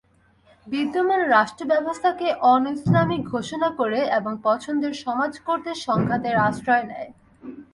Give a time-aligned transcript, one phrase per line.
[0.67, 7.09] বিদ্যমান রাষ্ট্রব্যবস্থাকে অনৈসলামিক ঘোষণা করে এবং পছন্দের সমাজ গড়তে সংঘাতের আশ্রয় নেয়।